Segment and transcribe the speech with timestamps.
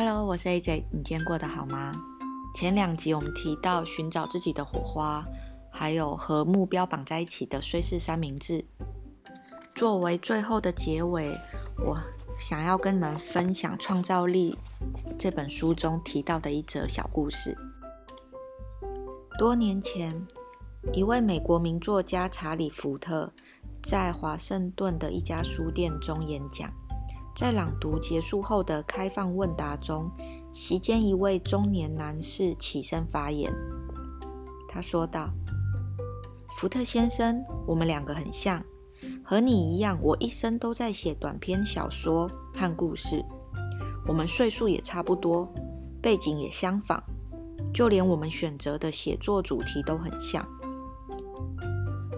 [0.00, 1.90] Hello，我是 AJ，你今天过得好吗？
[2.54, 5.24] 前两集我们提到寻找自己的火花，
[5.72, 8.64] 还有和目标绑在一起的虽是三明治。
[9.74, 11.36] 作为最后的结尾，
[11.84, 11.98] 我
[12.38, 14.56] 想要跟你们分享《创造力》
[15.18, 17.58] 这本书中提到的一则小故事。
[19.36, 20.24] 多年前，
[20.92, 23.32] 一位美国名作家查理·福特
[23.82, 26.72] 在华盛顿的一家书店中演讲。
[27.38, 30.10] 在朗读结束后的开放问答中，
[30.52, 33.54] 席间一位中年男士起身发言。
[34.68, 35.30] 他说道
[36.58, 38.60] ：“福特先生，我们两个很像，
[39.22, 43.24] 和你一样，我一生都在写短篇小说和故事。
[44.08, 45.48] 我们岁数也差不多，
[46.02, 47.00] 背景也相仿，
[47.72, 50.44] 就连我们选择的写作主题都很像。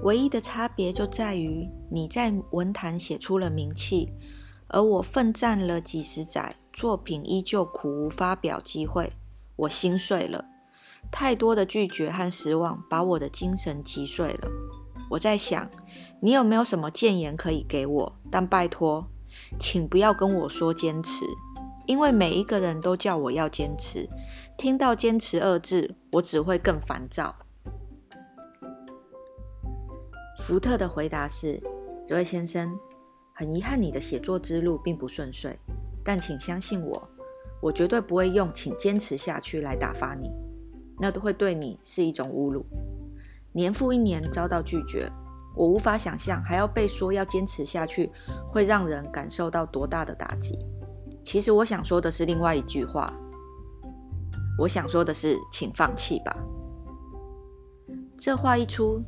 [0.03, 4.11] 唯一的差别就在于你在文坛写出了名气。”
[4.73, 9.11] 而我奋战了几十载，作品依旧苦无发表机会，
[9.57, 10.45] 我心碎了。
[11.11, 14.49] 太多的拒绝和失望把我的精神击碎了。
[15.11, 15.69] 我在想，
[16.21, 18.13] 你有没有什么谏言可以给我？
[18.31, 19.05] 但拜托，
[19.59, 21.25] 请不要跟我说坚持，
[21.87, 24.09] 因为每一个人都叫我要坚持。
[24.57, 27.35] 听到“坚持”二字，我只会更烦躁。
[30.39, 31.61] 福特的回答是
[32.07, 32.79] ：“这位先生。”
[33.41, 35.57] 很遗憾，你的写作之路并不顺遂，
[36.05, 37.09] 但请相信我，
[37.63, 40.31] 我绝对不会用“请坚持下去”来打发你，
[40.99, 42.63] 那都会对你是一种侮辱。
[43.53, 45.11] 年复一年遭到拒绝，
[45.57, 48.11] 我无法想象还要被说要坚持下去，
[48.53, 50.59] 会让人感受到多大的打击。
[51.25, 53.11] 其实我想说的是另外一句话，
[54.59, 56.37] 我想说的是，请放弃吧。
[58.19, 59.03] 这话一出，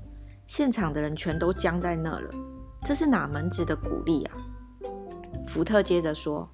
[0.47, 2.31] 现场的人全都僵在那了。
[2.85, 4.37] 这是哪门子的鼓励啊？
[5.47, 6.49] 福特接着说：“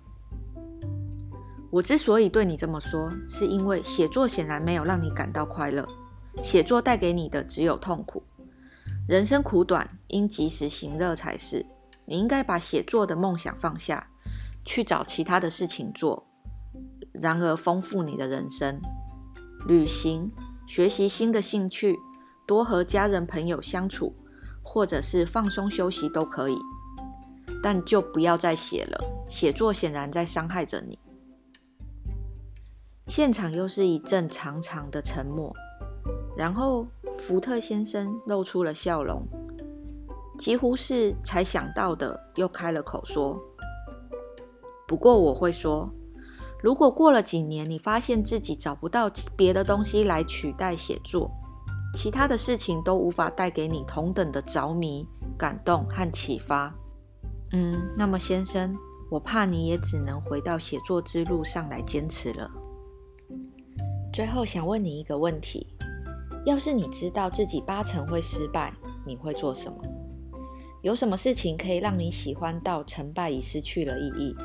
[1.70, 5.86] 我之所以对你这么说，是因为写作显然没有让你感到快乐，
[6.42, 8.22] 写作带给你的只有痛苦。
[9.08, 11.64] 人生苦短，应及时行乐才是。
[12.04, 14.06] 你应该把写作的梦想放下，
[14.64, 16.26] 去找其他的事情做，
[17.12, 18.78] 然而丰富你的人生，
[19.66, 20.30] 旅行、
[20.66, 21.96] 学习新的兴趣，
[22.46, 24.14] 多和家人朋友相处。”
[24.70, 26.58] 或者是放松休息都可以，
[27.62, 29.02] 但就不要再写了。
[29.26, 30.98] 写作显然在伤害着你。
[33.06, 35.50] 现场又是一阵长长的沉默，
[36.36, 36.86] 然后
[37.18, 39.26] 福特先生露出了笑容，
[40.38, 43.40] 几乎是才想到的，又开了口说
[44.86, 45.90] ：“不过我会说，
[46.62, 51.30] 如果过了几年，你发现自己找不到别的东西来取代写作。”
[51.94, 55.06] 其他的事情都无法带给你同等的着迷、
[55.36, 56.72] 感动和启发。
[57.52, 58.76] 嗯，那么先生，
[59.10, 62.50] 我怕你也只能回到写作之路上来坚持了。
[64.12, 65.66] 最后想问你一个问题：
[66.44, 68.72] 要是你知道自己八成会失败，
[69.06, 69.78] 你会做什么？
[70.82, 74.36] 有什么事情可以让你喜欢到成败已失去了意义？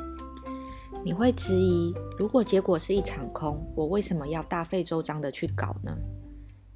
[1.04, 5.96] 你会质疑：如果结果是一场空，我为什么要大费周章的去搞呢？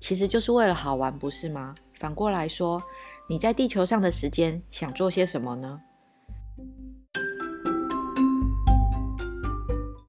[0.00, 1.74] 其实就是为了好玩，不是吗？
[1.98, 2.82] 反过来说，
[3.28, 5.80] 你在地球上的时间想做些什么呢？